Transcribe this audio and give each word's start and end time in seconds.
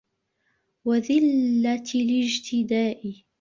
وَذِلَّةِ 0.85 1.83
الِاجْتِدَاءِ 1.95 3.13